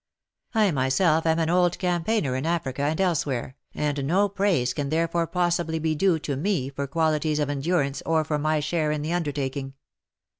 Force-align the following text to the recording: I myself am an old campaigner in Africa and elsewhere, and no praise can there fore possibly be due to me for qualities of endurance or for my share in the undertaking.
I 0.55 0.71
myself 0.71 1.27
am 1.27 1.37
an 1.37 1.51
old 1.51 1.77
campaigner 1.77 2.35
in 2.35 2.43
Africa 2.43 2.81
and 2.81 2.99
elsewhere, 2.99 3.55
and 3.75 4.03
no 4.07 4.27
praise 4.29 4.73
can 4.73 4.89
there 4.89 5.07
fore 5.07 5.27
possibly 5.27 5.77
be 5.77 5.93
due 5.93 6.17
to 6.17 6.35
me 6.35 6.69
for 6.71 6.87
qualities 6.87 7.37
of 7.37 7.51
endurance 7.51 8.01
or 8.03 8.23
for 8.23 8.39
my 8.39 8.61
share 8.61 8.91
in 8.91 9.03
the 9.03 9.13
undertaking. 9.13 9.75